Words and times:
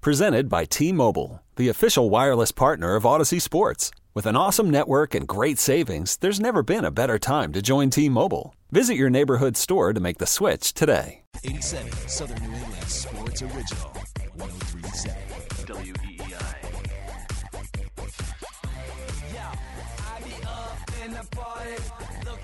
Presented 0.00 0.48
by 0.48 0.64
T 0.64 0.92
Mobile, 0.92 1.42
the 1.56 1.68
official 1.68 2.08
wireless 2.08 2.52
partner 2.52 2.94
of 2.94 3.02
Audacy 3.02 3.42
Sports. 3.42 3.90
With 4.14 4.26
an 4.26 4.36
awesome 4.36 4.70
network 4.70 5.12
and 5.12 5.26
great 5.26 5.58
savings, 5.58 6.16
there's 6.18 6.38
never 6.38 6.62
been 6.62 6.84
a 6.84 6.92
better 6.92 7.18
time 7.18 7.52
to 7.52 7.60
join 7.60 7.90
T 7.90 8.08
Mobile. 8.08 8.54
Visit 8.70 8.94
your 8.94 9.10
neighborhood 9.10 9.56
store 9.56 9.92
to 9.92 9.98
make 9.98 10.18
the 10.18 10.26
switch 10.26 10.72
today. 10.72 11.22
87 11.42 11.90
Southern 12.06 12.38
New 12.38 12.54
England 12.56 12.84
Sports 12.84 13.42
Original. 13.42 13.92
1037 14.36 15.16
WEEI. 15.66 16.54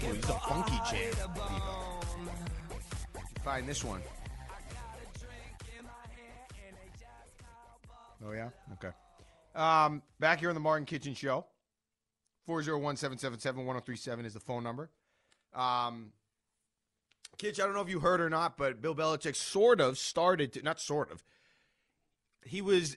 Ooh, 0.02 0.10
this 0.10 0.24
is 0.24 0.28
a 0.28 0.40
funky 0.40 0.80
jam. 0.90 1.12
Find 3.44 3.68
this 3.68 3.84
one. 3.84 4.02
Oh 8.26 8.32
yeah. 8.32 8.48
Okay. 8.74 8.94
Um, 9.54 10.02
back 10.18 10.40
here 10.40 10.48
on 10.48 10.54
the 10.54 10.60
Mark 10.60 10.78
and 10.78 10.86
Kichen 10.86 11.16
Show. 11.16 11.46
401-777-1037 12.48 14.26
is 14.26 14.34
the 14.34 14.40
phone 14.40 14.62
number. 14.62 14.90
Um, 15.54 16.12
Kitch, 17.38 17.58
I 17.58 17.64
don't 17.64 17.74
know 17.74 17.80
if 17.80 17.88
you 17.88 18.00
heard 18.00 18.20
or 18.20 18.28
not, 18.28 18.56
but 18.56 18.82
Bill 18.82 18.94
Belichick 18.94 19.34
sort 19.34 19.80
of 19.80 19.98
started 19.98 20.52
to 20.54 20.62
not 20.62 20.80
sort 20.80 21.10
of. 21.10 21.24
He 22.44 22.60
was 22.60 22.96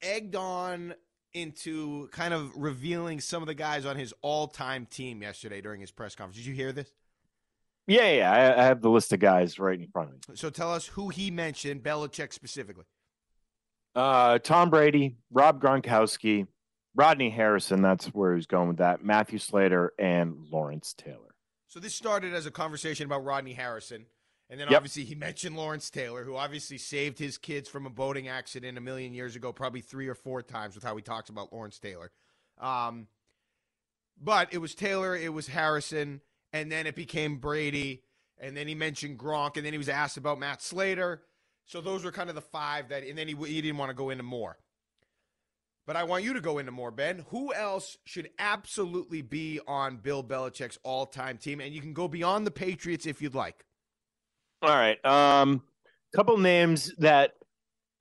egged 0.00 0.36
on 0.36 0.94
into 1.32 2.08
kind 2.08 2.32
of 2.34 2.54
revealing 2.56 3.20
some 3.20 3.42
of 3.42 3.46
the 3.46 3.54
guys 3.54 3.84
on 3.84 3.96
his 3.96 4.14
all-time 4.22 4.86
team 4.86 5.22
yesterday 5.22 5.60
during 5.60 5.80
his 5.80 5.90
press 5.90 6.14
conference. 6.14 6.36
Did 6.36 6.46
you 6.46 6.54
hear 6.54 6.72
this? 6.72 6.92
Yeah, 7.86 8.10
yeah, 8.10 8.32
I, 8.32 8.62
I 8.62 8.64
have 8.64 8.82
the 8.82 8.90
list 8.90 9.12
of 9.12 9.20
guys 9.20 9.58
right 9.58 9.78
in 9.78 9.88
front 9.88 10.10
of 10.10 10.28
me. 10.28 10.36
So 10.36 10.50
tell 10.50 10.72
us 10.72 10.86
who 10.86 11.08
he 11.08 11.30
mentioned, 11.30 11.82
Belichick 11.82 12.32
specifically. 12.32 12.84
Uh, 13.94 14.38
Tom 14.38 14.70
Brady, 14.70 15.16
Rob 15.30 15.60
Gronkowski, 15.60 16.46
Rodney 16.94 17.30
Harrison. 17.30 17.82
That's 17.82 18.06
where 18.06 18.34
he's 18.34 18.46
going 18.46 18.68
with 18.68 18.78
that. 18.78 19.04
Matthew 19.04 19.38
Slater 19.38 19.92
and 19.98 20.46
Lawrence 20.50 20.94
Taylor. 20.96 21.34
So 21.68 21.80
this 21.80 21.94
started 21.94 22.34
as 22.34 22.46
a 22.46 22.50
conversation 22.50 23.06
about 23.06 23.24
Rodney 23.24 23.52
Harrison, 23.52 24.06
and 24.48 24.58
then 24.58 24.68
Yep. 24.68 24.76
obviously 24.76 25.04
he 25.04 25.14
mentioned 25.16 25.56
Lawrence 25.56 25.88
Taylor, 25.90 26.24
who 26.24 26.36
obviously 26.36 26.78
saved 26.78 27.18
his 27.18 27.38
kids 27.38 27.68
from 27.68 27.86
a 27.86 27.90
boating 27.90 28.28
accident 28.28 28.76
a 28.78 28.80
million 28.80 29.12
years 29.14 29.36
ago, 29.36 29.52
probably 29.52 29.80
three 29.80 30.08
or 30.08 30.14
four 30.14 30.42
times 30.42 30.74
with 30.74 30.84
how 30.84 30.96
he 30.96 31.02
talks 31.02 31.30
about 31.30 31.52
Lawrence 31.52 31.78
Taylor. 31.78 32.10
Um, 32.60 33.06
but 34.22 34.52
it 34.52 34.58
was 34.58 34.74
Taylor, 34.74 35.16
it 35.16 35.32
was 35.32 35.48
Harrison, 35.48 36.20
and 36.52 36.70
then 36.70 36.86
it 36.86 36.94
became 36.94 37.36
Brady, 37.38 38.02
and 38.38 38.56
then 38.56 38.66
he 38.68 38.74
mentioned 38.74 39.18
Gronk, 39.18 39.56
and 39.56 39.64
then 39.64 39.72
he 39.72 39.78
was 39.78 39.88
asked 39.88 40.16
about 40.16 40.38
Matt 40.38 40.60
Slater. 40.62 41.22
So 41.70 41.80
those 41.80 42.04
were 42.04 42.10
kind 42.10 42.28
of 42.28 42.34
the 42.34 42.40
five 42.40 42.88
that, 42.88 43.04
and 43.04 43.16
then 43.16 43.28
he, 43.28 43.34
he 43.46 43.62
didn't 43.62 43.78
want 43.78 43.90
to 43.90 43.94
go 43.94 44.10
into 44.10 44.24
more. 44.24 44.58
But 45.86 45.94
I 45.94 46.02
want 46.02 46.24
you 46.24 46.32
to 46.32 46.40
go 46.40 46.58
into 46.58 46.72
more, 46.72 46.90
Ben. 46.90 47.24
Who 47.28 47.54
else 47.54 47.96
should 48.04 48.28
absolutely 48.40 49.22
be 49.22 49.60
on 49.68 49.98
Bill 49.98 50.24
Belichick's 50.24 50.80
all-time 50.82 51.38
team? 51.38 51.60
And 51.60 51.72
you 51.72 51.80
can 51.80 51.92
go 51.92 52.08
beyond 52.08 52.44
the 52.44 52.50
Patriots 52.50 53.06
if 53.06 53.22
you'd 53.22 53.36
like. 53.36 53.64
All 54.62 54.70
right. 54.70 55.02
Um, 55.04 55.62
couple 56.12 56.36
names 56.38 56.92
that 56.98 57.34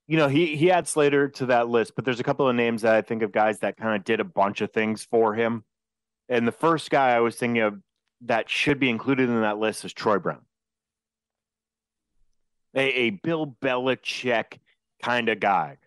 you 0.08 0.18
know 0.18 0.28
he 0.28 0.56
he 0.56 0.66
had 0.66 0.88
Slater 0.88 1.29
to 1.29 1.46
that 1.46 1.69
list, 1.69 1.94
but 1.96 2.06
there's 2.06 2.19
a 2.19 2.24
couple 2.24 2.50
of 2.50 2.56
names 2.56 2.81
that 2.81 2.96
I 2.96 3.03
think 3.03 3.22
of 3.22 3.31
guys 3.31 3.59
that 3.59 3.78
kind 3.78 3.96
of 3.96 4.03
did 4.03 4.19
a 4.19 4.25
bunch 4.25 4.62
of 4.62 4.72
things 4.72 5.06
for 5.06 5.35
him. 5.35 5.63
And 6.28 6.47
the 6.47 6.52
first 6.52 6.90
guy 6.90 7.12
I 7.12 7.19
was 7.19 7.35
thinking 7.35 7.62
of 7.62 7.79
that 8.22 8.50
should 8.50 8.79
be 8.79 8.90
included 8.90 9.29
in 9.29 9.41
that 9.41 9.59
list 9.59 9.85
is 9.85 9.94
Troy 9.94 10.18
Brown. 10.18 10.41
A, 12.75 12.81
a 12.81 13.09
Bill 13.12 13.56
Belichick 13.62 14.59
kind 15.02 15.30
of 15.30 15.40
guy. 15.40 15.78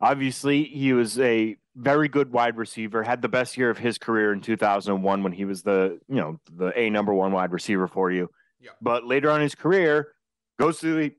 Obviously, 0.00 0.64
he 0.64 0.92
was 0.92 1.18
a 1.18 1.56
very 1.76 2.08
good 2.08 2.32
wide 2.32 2.56
receiver, 2.56 3.02
had 3.02 3.22
the 3.22 3.28
best 3.28 3.56
year 3.56 3.70
of 3.70 3.78
his 3.78 3.98
career 3.98 4.32
in 4.32 4.40
2001 4.40 5.22
when 5.22 5.32
he 5.32 5.44
was 5.44 5.62
the, 5.62 5.98
you 6.08 6.16
know, 6.16 6.40
the 6.56 6.78
A 6.78 6.90
number 6.90 7.12
one 7.12 7.32
wide 7.32 7.52
receiver 7.52 7.86
for 7.86 8.10
you. 8.10 8.30
Yeah. 8.60 8.70
But 8.80 9.04
later 9.04 9.30
on 9.30 9.36
in 9.36 9.42
his 9.42 9.54
career, 9.54 10.12
goes 10.58 10.80
to 10.80 10.94
the 10.94 11.12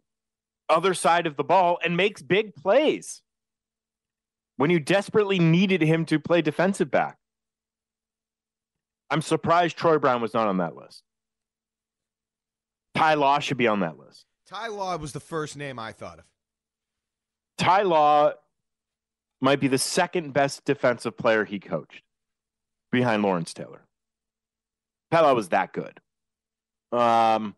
other 0.70 0.94
side 0.94 1.28
of 1.28 1.36
the 1.36 1.44
ball 1.44 1.80
and 1.84 1.98
makes 1.98 2.22
big 2.22 2.56
plays 2.56 3.22
when 4.58 4.70
you 4.70 4.80
desperately 4.80 5.40
needed 5.40 5.82
him 5.82 6.06
to 6.06 6.20
play 6.20 6.42
defensive 6.42 6.92
back. 6.92 7.18
I'm 9.10 9.22
surprised 9.22 9.78
Troy 9.78 9.98
Brown 9.98 10.22
was 10.22 10.34
not 10.34 10.48
on 10.48 10.58
that 10.58 10.76
list. 10.76 11.04
Ty 12.96 13.16
Law 13.16 13.40
should 13.40 13.58
be 13.58 13.68
on 13.68 13.82
that 13.82 13.98
list. 13.98 14.26
Ty 14.52 14.68
Law 14.68 14.98
was 14.98 15.14
the 15.14 15.22
first 15.22 15.56
name 15.56 15.80
I 15.80 15.94
thought 15.94 16.20
of. 16.20 16.26
Ty 17.58 17.84
Law 17.84 18.34
might 19.40 19.62
be 19.62 19.70
the 19.70 19.78
second 19.78 20.34
best 20.34 20.66
defensive 20.66 21.18
player 21.18 21.46
he 21.46 21.58
coached 21.58 22.04
behind 22.92 23.24
Lawrence 23.24 23.54
Taylor. 23.54 23.82
Ty 25.10 25.22
Law 25.22 25.34
was 25.36 25.50
that 25.50 25.72
good. 25.72 26.02
Um, 26.92 27.56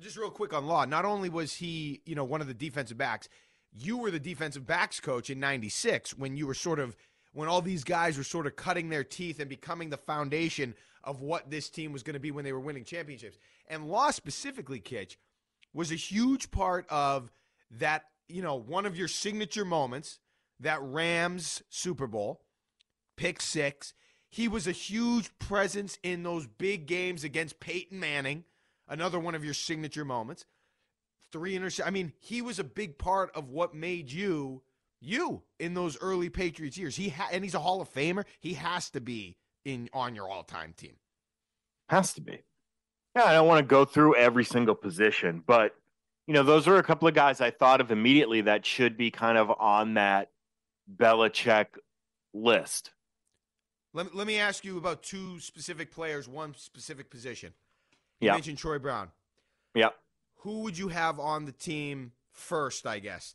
Just 0.00 0.16
real 0.16 0.30
quick 0.30 0.52
on 0.52 0.66
Law. 0.66 0.84
Not 0.84 1.04
only 1.04 1.28
was 1.28 1.54
he, 1.54 2.00
you 2.04 2.16
know, 2.16 2.24
one 2.24 2.40
of 2.40 2.48
the 2.48 2.54
defensive 2.54 2.98
backs, 2.98 3.28
you 3.72 3.98
were 3.98 4.10
the 4.10 4.18
defensive 4.18 4.66
backs 4.66 4.98
coach 4.98 5.30
in 5.30 5.38
96 5.38 6.18
when 6.18 6.36
you 6.36 6.48
were 6.48 6.54
sort 6.54 6.80
of 6.80 6.96
when 7.32 7.48
all 7.48 7.62
these 7.62 7.84
guys 7.84 8.18
were 8.18 8.24
sort 8.24 8.48
of 8.48 8.56
cutting 8.56 8.88
their 8.88 9.04
teeth 9.04 9.38
and 9.38 9.48
becoming 9.48 9.90
the 9.90 9.96
foundation 9.96 10.74
of 11.04 11.20
what 11.20 11.50
this 11.50 11.68
team 11.68 11.92
was 11.92 12.02
going 12.02 12.14
to 12.14 12.20
be 12.20 12.30
when 12.30 12.44
they 12.44 12.52
were 12.52 12.60
winning 12.60 12.84
championships. 12.84 13.38
And 13.68 13.88
Law 13.88 14.10
specifically, 14.10 14.80
Kitch, 14.80 15.18
was 15.72 15.90
a 15.90 15.96
huge 15.96 16.50
part 16.50 16.86
of 16.88 17.30
that, 17.70 18.04
you 18.28 18.42
know, 18.42 18.56
one 18.56 18.86
of 18.86 18.96
your 18.96 19.08
signature 19.08 19.64
moments, 19.64 20.18
that 20.60 20.80
Rams 20.82 21.62
Super 21.70 22.06
Bowl, 22.06 22.42
pick 23.16 23.40
six. 23.40 23.94
He 24.28 24.48
was 24.48 24.66
a 24.66 24.72
huge 24.72 25.30
presence 25.38 25.98
in 26.02 26.22
those 26.22 26.46
big 26.46 26.86
games 26.86 27.24
against 27.24 27.60
Peyton 27.60 28.00
Manning, 28.00 28.44
another 28.88 29.18
one 29.18 29.34
of 29.34 29.44
your 29.44 29.54
signature 29.54 30.04
moments. 30.04 30.46
Three 31.32 31.54
interceptions. 31.54 31.86
I 31.86 31.90
mean, 31.90 32.12
he 32.20 32.42
was 32.42 32.58
a 32.58 32.64
big 32.64 32.98
part 32.98 33.30
of 33.34 33.50
what 33.50 33.74
made 33.74 34.10
you 34.12 34.62
you 35.00 35.42
in 35.58 35.74
those 35.74 35.98
early 36.00 36.30
Patriots 36.30 36.78
years. 36.78 36.96
He 36.96 37.08
ha- 37.08 37.28
and 37.32 37.42
he's 37.42 37.54
a 37.54 37.60
Hall 37.60 37.80
of 37.80 37.92
Famer. 37.92 38.24
He 38.38 38.54
has 38.54 38.88
to 38.90 39.00
be 39.00 39.36
in 39.64 39.88
on 39.92 40.14
your 40.14 40.28
all-time 40.28 40.74
team. 40.76 40.96
Has 41.88 42.12
to 42.14 42.20
be. 42.20 42.42
Yeah, 43.16 43.24
I 43.24 43.32
don't 43.34 43.46
want 43.46 43.58
to 43.58 43.66
go 43.68 43.84
through 43.84 44.16
every 44.16 44.44
single 44.44 44.74
position, 44.74 45.42
but 45.46 45.74
you 46.26 46.34
know, 46.34 46.42
those 46.44 46.66
are 46.68 46.76
a 46.76 46.82
couple 46.82 47.08
of 47.08 47.14
guys 47.14 47.40
I 47.40 47.50
thought 47.50 47.80
of 47.80 47.90
immediately 47.90 48.42
that 48.42 48.64
should 48.64 48.96
be 48.96 49.10
kind 49.10 49.36
of 49.36 49.50
on 49.58 49.94
that 49.94 50.30
Belichick 50.96 51.66
list. 52.32 52.92
Let, 53.92 54.06
me- 54.06 54.12
let 54.14 54.26
me 54.26 54.38
ask 54.38 54.64
you 54.64 54.78
about 54.78 55.02
two 55.02 55.40
specific 55.40 55.90
players, 55.92 56.26
one 56.28 56.54
specific 56.56 57.10
position. 57.10 57.52
You 58.20 58.26
Yeah. 58.26 58.32
mentioned 58.34 58.58
Troy 58.58 58.78
Brown. 58.78 59.10
Yep. 59.74 59.94
Who 60.38 60.60
would 60.60 60.78
you 60.78 60.88
have 60.88 61.18
on 61.20 61.44
the 61.44 61.52
team 61.52 62.12
first, 62.30 62.86
I 62.86 63.00
guess? 63.00 63.34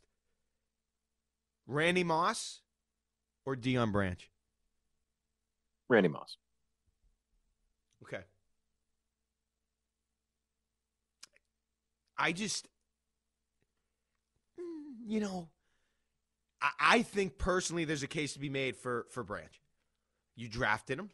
Randy 1.66 2.02
Moss 2.04 2.60
or 3.44 3.54
Deion 3.54 3.92
Branch? 3.92 4.28
Randy 5.88 6.08
Moss. 6.08 6.36
Okay. 8.02 8.22
I 12.16 12.32
just, 12.32 12.66
mm, 14.58 14.62
you 15.06 15.20
know, 15.20 15.48
I, 16.60 16.70
I 16.80 17.02
think 17.02 17.38
personally 17.38 17.84
there's 17.84 18.02
a 18.02 18.08
case 18.08 18.32
to 18.34 18.40
be 18.40 18.50
made 18.50 18.76
for 18.76 19.06
for 19.10 19.22
Branch. 19.22 19.60
You 20.36 20.48
drafted 20.48 20.98
him. 20.98 21.10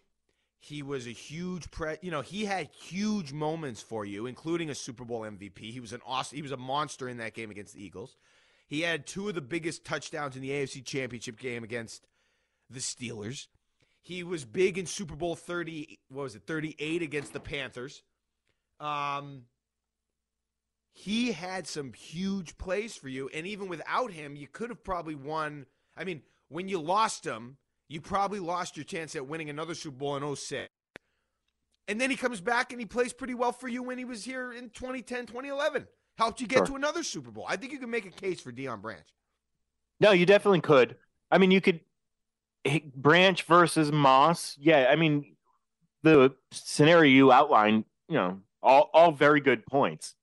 He 0.59 0.83
was 0.83 1.07
a 1.07 1.11
huge 1.11 1.71
pre. 1.71 1.97
You 2.01 2.11
know, 2.11 2.23
he 2.23 2.47
had 2.47 2.69
huge 2.69 3.33
moments 3.33 3.83
for 3.83 4.05
you, 4.05 4.27
including 4.27 4.71
a 4.71 4.75
Super 4.75 5.05
Bowl 5.05 5.21
MVP. 5.21 5.59
He 5.59 5.81
was 5.81 5.93
an 5.93 6.01
awesome. 6.07 6.37
He 6.37 6.43
was 6.43 6.53
a 6.53 6.57
monster 6.57 7.09
in 7.09 7.19
that 7.19 7.35
game 7.35 7.51
against 7.51 7.75
the 7.75 7.85
Eagles. 7.85 8.17
He 8.67 8.81
had 8.81 9.07
two 9.07 9.29
of 9.29 9.35
the 9.35 9.43
biggest 9.43 9.85
touchdowns 9.85 10.37
in 10.37 10.43
the 10.43 10.51
AFC 10.51 10.85
Championship 10.85 11.39
game 11.39 11.65
against 11.65 12.07
the 12.71 12.81
Steelers. 12.81 13.47
He 14.05 14.23
was 14.23 14.45
big 14.45 14.77
in 14.77 14.85
Super 14.85 15.17
Bowl 15.17 15.35
30, 15.35 15.99
what 16.11 16.25
was 16.25 16.35
it, 16.37 16.43
38 16.47 17.01
against 17.01 17.33
the 17.33 17.41
Panthers. 17.41 18.03
Um, 18.79 19.45
he 20.93 21.33
had 21.33 21.67
some 21.67 21.95
huge 21.95 22.59
plays 22.59 22.95
for 22.95 23.09
you. 23.09 23.31
And 23.35 23.47
even 23.47 23.67
without 23.67 24.13
him, 24.13 24.37
you 24.37 24.47
could 24.47 24.69
have 24.69 24.85
probably 24.85 25.15
won. 25.15 25.65
I 25.97 26.05
mean, 26.05 26.21
when 26.51 26.69
you 26.69 26.81
lost 26.81 27.25
him, 27.25 27.57
you 27.89 28.03
probably 28.03 28.41
lost 28.41 28.77
your 28.77 28.85
chance 28.85 29.17
at 29.17 29.27
winning 29.27 29.49
another 29.49 29.75
Super 29.75 29.97
Bowl 29.97 30.17
in 30.17 30.37
06. 30.37 30.69
And 31.89 31.99
then 31.99 32.11
he 32.11 32.17
comes 32.17 32.43
back 32.43 32.73
and 32.73 32.81
he 32.81 32.87
plays 32.87 33.15
pretty 33.15 33.35
well 33.35 33.53
for 33.53 33.69
you 33.69 33.83
when 33.83 33.97
he 33.97 34.05
was 34.05 34.23
here 34.25 34.53
in 34.53 34.69
2010, 34.69 35.27
2011. 35.27 35.87
Helped 36.19 36.43
you 36.43 36.47
get 36.47 36.59
Sure. 36.59 36.67
to 36.67 36.77
another 36.77 37.03
Super 37.03 37.31
Bowl. 37.31 37.47
I 37.49 37.57
think 37.57 37.73
you 37.73 37.79
can 37.79 37.91
make 37.91 38.05
a 38.05 38.11
case 38.11 38.41
for 38.41 38.53
Deion 38.53 38.83
Branch. 38.83 39.07
No, 39.99 40.13
you 40.13 40.27
definitely 40.27 40.61
could. 40.61 40.97
I 41.31 41.39
mean, 41.39 41.51
you 41.51 41.61
could 41.63 41.81
Branch 42.95 43.43
versus 43.43 43.93
Moss. 43.93 44.57
Yeah, 44.59 44.89
I 44.91 44.97
mean, 44.97 45.37
the 46.03 46.35
scenario 46.53 47.11
you 47.11 47.33
outlined, 47.33 47.85
you 48.09 48.17
know, 48.17 48.41
all 48.63 48.91
all 48.93 49.13
very 49.13 49.41
good 49.41 49.67
points. 49.67 50.15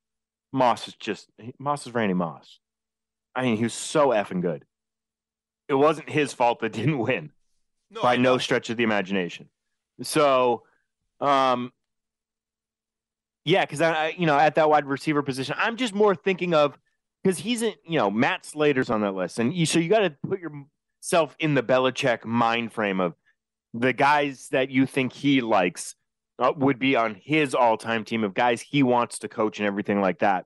Moss 0.51 0.87
is 0.87 0.95
just 0.95 1.29
Moss 1.59 1.85
is 1.87 1.93
Randy 1.93 2.13
Moss. 2.13 2.59
I 3.35 3.43
mean, 3.43 3.57
he 3.57 3.63
was 3.63 3.73
so 3.73 4.09
effing 4.09 4.41
good. 4.41 4.65
It 5.69 5.75
wasn't 5.75 6.09
his 6.09 6.33
fault 6.33 6.59
that 6.59 6.73
didn't 6.73 6.97
win 6.97 7.31
No, 7.89 8.01
by 8.01 8.17
no 8.17 8.37
stretch 8.37 8.69
of 8.69 8.77
the 8.77 8.83
imagination. 8.83 9.49
So, 10.01 10.63
um, 11.21 11.71
yeah, 13.45 13.63
because 13.63 13.81
I, 13.81 13.91
I, 13.93 14.15
you 14.17 14.25
know, 14.25 14.37
at 14.37 14.55
that 14.55 14.69
wide 14.69 14.85
receiver 14.85 15.21
position, 15.21 15.55
I'm 15.57 15.77
just 15.77 15.93
more 15.93 16.13
thinking 16.15 16.53
of 16.53 16.77
because 17.23 17.39
he's 17.39 17.61
in, 17.61 17.73
you 17.85 17.97
know, 17.99 18.11
Matt 18.11 18.45
Slater's 18.45 18.89
on 18.89 19.01
that 19.01 19.13
list, 19.13 19.39
and 19.39 19.53
you, 19.53 19.65
so 19.65 19.79
you 19.79 19.89
got 19.89 19.99
to 19.99 20.09
put 20.27 20.41
yourself 21.01 21.35
in 21.39 21.53
the 21.53 21.63
Belichick 21.63 22.25
mind 22.25 22.73
frame 22.73 22.99
of 22.99 23.15
the 23.73 23.93
guys 23.93 24.49
that 24.51 24.69
you 24.69 24.85
think 24.85 25.13
he 25.13 25.41
likes 25.41 25.95
uh, 26.39 26.51
would 26.55 26.79
be 26.79 26.95
on 26.95 27.15
his 27.15 27.55
all-time 27.55 28.03
team 28.03 28.23
of 28.23 28.33
guys 28.33 28.61
he 28.61 28.83
wants 28.83 29.19
to 29.19 29.27
coach 29.27 29.59
and 29.59 29.67
everything 29.67 30.01
like 30.01 30.19
that, 30.19 30.45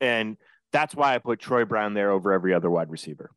and 0.00 0.36
that's 0.72 0.94
why 0.94 1.14
I 1.14 1.18
put 1.18 1.40
Troy 1.40 1.64
Brown 1.64 1.94
there 1.94 2.10
over 2.10 2.32
every 2.32 2.54
other 2.54 2.70
wide 2.70 2.90
receiver. 2.90 3.30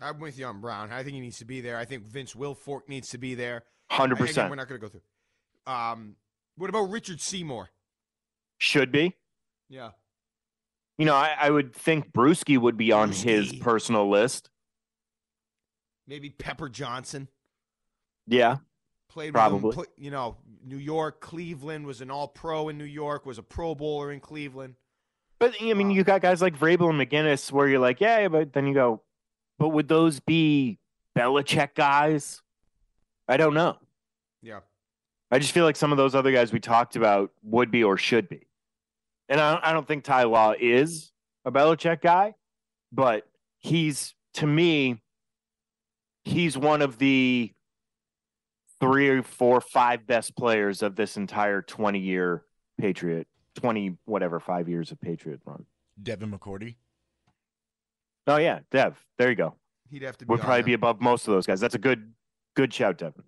I'm 0.00 0.18
with 0.18 0.38
you 0.38 0.46
on 0.46 0.60
Brown. 0.60 0.90
I 0.90 1.02
think 1.02 1.14
he 1.14 1.20
needs 1.20 1.38
to 1.38 1.44
be 1.44 1.60
there. 1.60 1.76
I 1.76 1.84
think 1.84 2.06
Vince 2.06 2.32
Wilfork 2.32 2.88
needs 2.88 3.10
to 3.10 3.18
be 3.18 3.34
there. 3.34 3.64
Hundred 3.90 4.14
Again, 4.14 4.26
percent 4.26 4.50
we're 4.50 4.56
not 4.56 4.68
going 4.68 4.80
to 4.80 4.86
go 4.86 4.90
through. 4.90 5.72
Um, 5.72 6.16
what 6.56 6.70
about 6.70 6.90
Richard 6.90 7.20
Seymour? 7.20 7.68
should 8.58 8.92
be. 8.92 9.16
Yeah. 9.70 9.90
You 10.98 11.06
know, 11.06 11.14
I, 11.14 11.34
I 11.40 11.50
would 11.50 11.74
think 11.74 12.12
Bruschi 12.12 12.58
would 12.58 12.76
be 12.76 12.92
on 12.92 13.10
his 13.10 13.52
Bruschi. 13.52 13.60
personal 13.60 14.10
list. 14.10 14.49
Maybe 16.10 16.28
Pepper 16.28 16.68
Johnson. 16.68 17.28
Yeah. 18.26 18.56
Played 19.08 19.32
Probably. 19.32 19.68
with 19.68 19.76
him, 19.76 19.84
you 19.96 20.10
know, 20.10 20.38
New 20.66 20.76
York, 20.76 21.20
Cleveland 21.20 21.86
was 21.86 22.00
an 22.00 22.10
all 22.10 22.26
pro 22.26 22.68
in 22.68 22.76
New 22.76 22.84
York, 22.84 23.24
was 23.24 23.38
a 23.38 23.44
pro 23.44 23.76
bowler 23.76 24.10
in 24.10 24.18
Cleveland. 24.18 24.74
But 25.38 25.54
I 25.60 25.72
mean, 25.72 25.92
you 25.92 26.00
um, 26.00 26.04
got 26.04 26.20
guys 26.20 26.42
like 26.42 26.58
Vrabel 26.58 26.90
and 26.90 27.00
McGinest 27.00 27.52
where 27.52 27.68
you're 27.68 27.78
like, 27.78 28.00
yeah, 28.00 28.26
but 28.26 28.52
then 28.52 28.66
you 28.66 28.74
go, 28.74 29.02
but 29.56 29.68
would 29.68 29.86
those 29.86 30.18
be 30.18 30.80
Belichick 31.16 31.76
guys? 31.76 32.42
I 33.28 33.36
don't 33.36 33.54
know. 33.54 33.76
Yeah. 34.42 34.60
I 35.30 35.38
just 35.38 35.52
feel 35.52 35.64
like 35.64 35.76
some 35.76 35.92
of 35.92 35.96
those 35.96 36.16
other 36.16 36.32
guys 36.32 36.52
we 36.52 36.58
talked 36.58 36.96
about 36.96 37.30
would 37.44 37.70
be 37.70 37.84
or 37.84 37.96
should 37.96 38.28
be. 38.28 38.48
And 39.28 39.40
I, 39.40 39.60
I 39.62 39.72
don't 39.72 39.86
think 39.86 40.02
Ty 40.02 40.24
Law 40.24 40.54
is 40.58 41.12
a 41.44 41.52
Belichick 41.52 42.00
guy, 42.00 42.34
but 42.90 43.28
he's, 43.60 44.16
to 44.34 44.46
me, 44.48 45.00
he's 46.30 46.56
one 46.56 46.82
of 46.82 46.98
the 46.98 47.52
three 48.80 49.08
or 49.08 49.22
four, 49.22 49.60
five 49.60 50.06
best 50.06 50.36
players 50.36 50.82
of 50.82 50.96
this 50.96 51.16
entire 51.16 51.62
20 51.62 51.98
year 51.98 52.44
Patriot, 52.78 53.26
20, 53.56 53.96
whatever, 54.06 54.40
five 54.40 54.68
years 54.68 54.90
of 54.90 55.00
Patriot 55.00 55.40
run. 55.44 55.66
Devin 56.02 56.30
McCourty. 56.30 56.76
Oh, 58.26 58.36
yeah, 58.36 58.60
Dev. 58.70 58.98
There 59.18 59.28
you 59.28 59.36
go. 59.36 59.54
He'd 59.90 60.02
have 60.02 60.16
to 60.18 60.24
be 60.24 60.30
Would 60.30 60.40
probably 60.40 60.60
there. 60.60 60.66
be 60.66 60.72
above 60.74 61.00
most 61.00 61.26
of 61.26 61.34
those 61.34 61.46
guys. 61.46 61.60
That's 61.60 61.74
a 61.74 61.78
good, 61.78 62.12
good 62.54 62.72
shout, 62.72 62.96
Devin, 62.98 63.24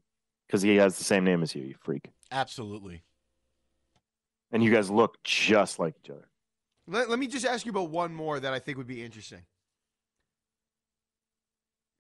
because 0.47 0.63
he 0.63 0.77
has 0.77 0.97
the 0.97 1.05
same 1.05 1.25
name 1.25 1.43
as 1.43 1.55
you, 1.55 1.63
you 1.65 1.75
freak. 1.81 2.09
Absolutely. 2.31 3.03
And 4.53 4.63
you 4.63 4.71
guys 4.73 4.91
look 4.91 5.23
just 5.25 5.79
like 5.79 5.95
each 6.03 6.11
other. 6.11 6.29
Let, 6.87 7.11
let 7.11 7.19
me 7.19 7.27
just 7.27 7.45
ask 7.45 7.67
you 7.67 7.71
about 7.71 7.91
one 7.91 8.15
more 8.15 8.39
that 8.41 8.53
I 8.53 8.59
think 8.59 8.79
would 8.79 8.87
be 8.87 9.03
interesting. 9.03 9.43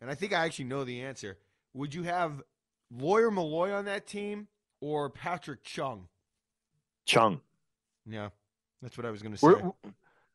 And 0.02 0.10
I 0.10 0.16
think 0.16 0.32
I 0.32 0.44
actually 0.44 0.64
know 0.64 0.82
the 0.82 1.00
answer. 1.02 1.38
Would 1.74 1.94
you 1.94 2.02
have 2.02 2.42
Lawyer 2.90 3.30
Milloy 3.30 3.72
on 3.72 3.84
that 3.84 4.04
team 4.04 4.48
or 4.80 5.08
Patrick 5.08 5.62
Chung? 5.62 6.08
Chung. 7.06 7.40
Yeah, 8.04 8.30
that's 8.82 8.98
what 8.98 9.06
I 9.06 9.12
was 9.12 9.22
going 9.22 9.32
to 9.32 9.38
say. 9.38 9.46
We're, 9.46 9.70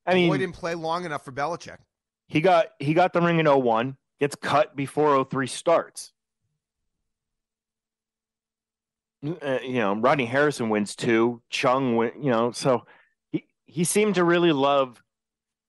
I 0.05 0.13
Milloy 0.13 0.15
mean, 0.15 0.39
didn't 0.39 0.55
play 0.55 0.73
long 0.73 1.03
enough 1.03 1.25
for 1.25 1.33
Belichick. 1.33 1.79
he 2.29 2.39
got 2.39 2.67
he 2.79 2.93
got 2.93 3.11
the 3.11 3.19
ring 3.19 3.39
in 3.39 3.45
01, 3.45 3.97
gets 4.21 4.35
cut 4.35 4.73
before 4.73 5.23
03 5.25 5.47
starts. 5.47 6.13
Uh, 9.25 9.59
you 9.63 9.79
know, 9.79 9.95
Rodney 9.95 10.25
Harrison 10.25 10.69
wins 10.69 10.95
two. 10.95 11.41
Chung 11.49 11.97
win, 11.97 12.11
you 12.21 12.31
know, 12.31 12.51
so 12.51 12.85
he 13.33 13.45
he 13.65 13.83
seemed 13.83 14.15
to 14.15 14.23
really 14.23 14.53
love 14.53 15.03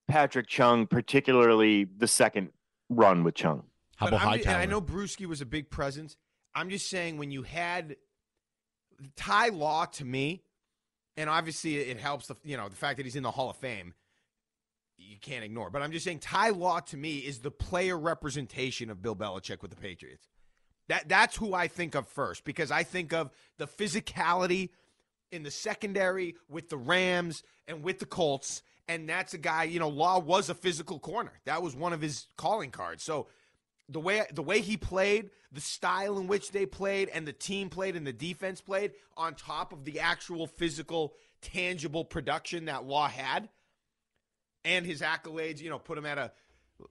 Patrick 0.07 0.47
Chung, 0.47 0.87
particularly 0.87 1.85
the 1.85 2.07
second 2.07 2.51
run 2.89 3.25
with 3.25 3.35
Chung. 3.35 3.65
How 3.99 4.07
But 4.07 4.15
about 4.15 4.23
I'm 4.23 4.29
Hightower? 4.29 4.53
and 4.55 4.63
I 4.63 4.67
know 4.67 4.81
Bruschi 4.81 5.27
was 5.27 5.41
a 5.41 5.47
big 5.47 5.71
presence. 5.71 6.17
I'm 6.55 6.71
just 6.71 6.89
saying 6.89 7.19
when 7.19 7.33
you 7.33 7.43
had 7.43 7.97
Ty 9.17 9.49
Law 9.49 9.87
to 9.87 10.05
me, 10.05 10.45
and 11.17 11.29
obviously 11.29 11.77
it 11.79 11.99
helps 11.99 12.29
the 12.29 12.37
you 12.45 12.57
know 12.57 12.69
the 12.69 12.77
fact 12.77 12.99
that 12.99 13.07
he's 13.07 13.17
in 13.17 13.25
the 13.25 13.31
Hall 13.33 13.51
of 13.51 13.57
Fame. 13.57 13.95
You 14.99 15.17
can't 15.21 15.45
ignore. 15.45 15.69
But 15.71 15.83
I'm 15.83 15.91
just 15.91 16.05
saying 16.05 16.21
Ty 16.21 16.51
Law 16.51 16.79
to 16.79 16.97
me 16.97 17.19
is 17.19 17.41
the 17.41 17.51
player 17.51 17.99
representation 17.99 18.89
of 18.89 19.03
Bill 19.03 19.17
Belichick 19.17 19.63
with 19.63 19.73
the 19.73 19.77
Patriots. 19.77 20.29
That 20.89 21.09
that's 21.09 21.35
who 21.37 21.53
I 21.53 21.67
think 21.67 21.97
of 21.97 22.07
first 22.07 22.45
because 22.45 22.71
I 22.71 22.85
think 22.85 23.13
of 23.13 23.31
the 23.59 23.67
physicality 23.67 24.71
in 25.33 25.43
the 25.43 25.51
secondary 25.51 26.37
with 26.49 26.69
the 26.69 26.77
Rams 26.79 27.43
and 27.67 27.83
with 27.83 27.99
the 27.99 28.07
Colts. 28.07 28.63
And 28.87 29.09
that's 29.09 29.35
a 29.35 29.39
guy, 29.39 29.65
you 29.65 29.81
know, 29.81 29.89
Law 29.89 30.19
was 30.21 30.49
a 30.49 30.55
physical 30.55 30.99
corner. 31.01 31.33
That 31.47 31.63
was 31.63 31.75
one 31.77 31.93
of 31.93 32.01
his 32.01 32.27
calling 32.37 32.71
cards. 32.71 33.03
So 33.03 33.27
the 33.89 34.01
way 34.01 34.25
the 34.33 34.43
way 34.43 34.61
he 34.61 34.77
played, 34.77 35.31
the 35.53 35.61
style 35.61 36.19
in 36.19 36.27
which 36.27 36.51
they 36.51 36.67
played, 36.67 37.09
and 37.09 37.27
the 37.27 37.33
team 37.33 37.71
played 37.71 37.97
and 37.97 38.07
the 38.07 38.13
defense 38.13 38.61
played, 38.61 38.93
on 39.17 39.35
top 39.35 39.73
of 39.73 39.85
the 39.85 40.01
actual 40.01 40.47
physical, 40.47 41.15
tangible 41.41 42.05
production 42.05 42.67
that 42.67 42.85
Law 42.85 43.09
had, 43.09 43.49
and 44.65 44.85
his 44.85 45.01
accolades, 45.01 45.61
you 45.61 45.71
know, 45.71 45.79
put 45.79 45.99
him 45.99 46.07
at 46.07 46.19
a 46.19 46.33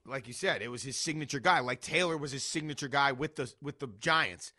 like 0.06 0.28
you 0.28 0.34
said, 0.34 0.62
it 0.62 0.70
was 0.70 0.84
his 0.84 0.98
signature 0.98 1.40
guy. 1.40 1.60
Like 1.60 1.82
Taylor 1.82 2.18
was 2.18 2.32
his 2.32 2.44
signature 2.44 2.88
guy 2.88 3.12
with 3.12 3.36
the 3.36 3.52
with 3.62 3.80
the 3.80 3.88
Giants. 4.00 4.54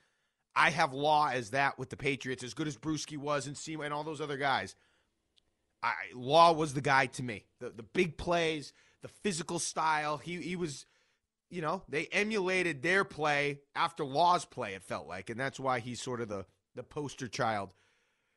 I 0.54 0.70
have 0.70 0.92
Law 0.92 1.28
as 1.28 1.50
that 1.50 1.78
with 1.78 1.90
the 1.90 1.96
Patriots, 1.96 2.42
as 2.42 2.54
good 2.54 2.66
as 2.66 2.76
Bruschi 2.76 3.16
was 3.16 3.46
and 3.46 3.56
Seymour 3.56 3.84
and 3.84 3.94
all 3.94 4.04
those 4.04 4.20
other 4.20 4.36
guys. 4.36 4.74
I, 5.82 5.92
Law 6.14 6.52
was 6.52 6.74
the 6.74 6.80
guy 6.80 7.06
to 7.06 7.22
me. 7.22 7.44
The 7.60 7.70
the 7.70 7.82
big 7.82 8.16
plays, 8.16 8.72
the 9.02 9.08
physical 9.08 9.58
style. 9.58 10.18
He 10.18 10.36
he 10.36 10.56
was, 10.56 10.86
you 11.50 11.62
know, 11.62 11.82
they 11.88 12.06
emulated 12.06 12.82
their 12.82 13.04
play 13.04 13.60
after 13.74 14.04
Law's 14.04 14.44
play. 14.44 14.74
It 14.74 14.82
felt 14.82 15.06
like, 15.06 15.30
and 15.30 15.38
that's 15.38 15.58
why 15.58 15.80
he's 15.80 16.00
sort 16.00 16.20
of 16.20 16.28
the 16.28 16.44
the 16.74 16.82
poster 16.82 17.28
child 17.28 17.74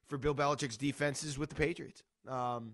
for 0.08 0.18
Bill 0.18 0.34
Belichick's 0.34 0.78
defenses 0.78 1.38
with 1.38 1.50
the 1.50 1.56
Patriots. 1.56 2.04
Um, 2.28 2.74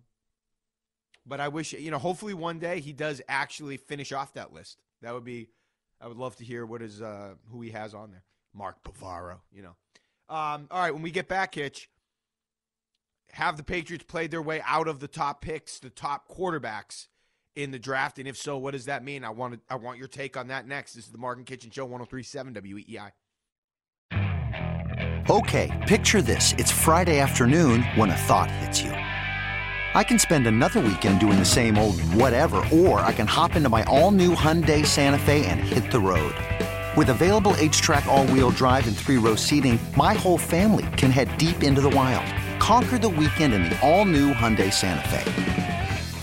but 1.25 1.39
I 1.39 1.49
wish, 1.49 1.73
you 1.73 1.91
know, 1.91 1.97
hopefully 1.97 2.33
one 2.33 2.57
day 2.57 2.79
he 2.79 2.93
does 2.93 3.21
actually 3.27 3.77
finish 3.77 4.11
off 4.11 4.33
that 4.33 4.53
list. 4.53 4.81
That 5.01 5.13
would 5.13 5.25
be, 5.25 5.49
I 5.99 6.07
would 6.07 6.17
love 6.17 6.37
to 6.37 6.45
hear 6.45 6.65
what 6.65 6.81
is 6.81 7.01
uh, 7.01 7.33
who 7.51 7.61
he 7.61 7.71
has 7.71 7.93
on 7.93 8.11
there. 8.11 8.23
Mark 8.53 8.77
Bavaro, 8.83 9.39
you 9.51 9.61
know. 9.61 9.75
Um, 10.29 10.67
all 10.71 10.81
right, 10.81 10.93
when 10.93 11.03
we 11.03 11.11
get 11.11 11.27
back, 11.27 11.51
Kitch, 11.51 11.89
have 13.33 13.57
the 13.57 13.63
Patriots 13.63 14.05
played 14.07 14.31
their 14.31 14.41
way 14.41 14.61
out 14.65 14.87
of 14.87 14.99
the 14.99 15.07
top 15.07 15.41
picks, 15.41 15.79
the 15.79 15.89
top 15.89 16.27
quarterbacks 16.29 17.07
in 17.57 17.71
the 17.71 17.79
draft? 17.79 18.19
And 18.19 18.27
if 18.27 18.37
so, 18.37 18.57
what 18.57 18.71
does 18.71 18.85
that 18.85 19.03
mean? 19.03 19.23
I 19.23 19.31
want 19.31 19.53
to, 19.55 19.59
I 19.69 19.75
want 19.75 19.97
your 19.97 20.07
take 20.07 20.37
on 20.37 20.47
that 20.47 20.67
next. 20.67 20.93
This 20.93 21.05
is 21.05 21.11
the 21.11 21.17
Mark 21.17 21.37
and 21.37 21.45
Kichen 21.45 21.73
Show, 21.73 21.85
1037 21.85 22.53
WEEI. 22.53 23.11
Okay, 25.29 25.85
picture 25.87 26.21
this. 26.21 26.53
It's 26.57 26.71
Friday 26.71 27.19
afternoon 27.19 27.83
when 27.95 28.11
a 28.11 28.15
thought 28.15 28.49
hits 28.49 28.81
you. 28.81 28.91
I 28.91 30.03
can 30.03 30.19
spend 30.19 30.47
another 30.47 30.79
weekend 30.79 31.19
doing 31.19 31.37
the 31.37 31.45
same 31.45 31.77
old 31.77 31.99
whatever, 32.13 32.63
or 32.71 33.01
I 33.01 33.11
can 33.11 33.27
hop 33.27 33.55
into 33.55 33.67
my 33.67 33.83
all 33.85 34.11
new 34.11 34.35
Hyundai 34.35 34.85
Santa 34.85 35.19
Fe 35.19 35.45
and 35.47 35.59
hit 35.59 35.91
the 35.91 35.99
road. 35.99 36.33
With 36.95 37.09
available 37.09 37.53
HTRAC, 37.53 38.05
all 38.05 38.25
wheel 38.27 38.51
drive, 38.51 38.87
and 38.87 38.95
three 38.95 39.17
row 39.17 39.35
seating, 39.35 39.79
my 39.97 40.13
whole 40.13 40.37
family 40.37 40.85
can 40.95 41.11
head 41.11 41.37
deep 41.37 41.63
into 41.63 41.81
the 41.81 41.89
wild. 41.89 42.25
Conquer 42.59 42.97
the 42.97 43.09
weekend 43.09 43.53
in 43.53 43.63
the 43.63 43.77
all 43.81 44.05
new 44.05 44.33
Hyundai 44.33 44.71
Santa 44.71 45.07
Fe. 45.09 45.56